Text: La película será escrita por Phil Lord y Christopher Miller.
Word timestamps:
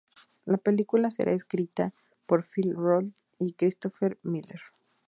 La 0.45 0.57
película 0.57 1.11
será 1.11 1.31
escrita 1.33 1.93
por 2.25 2.43
Phil 2.47 2.69
Lord 2.71 3.11
y 3.37 3.53
Christopher 3.53 4.17
Miller. 4.23 4.59